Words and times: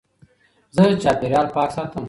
زه 0.75 0.83
چاپېریال 1.03 1.47
پاک 1.55 1.69
ساتم. 1.75 1.99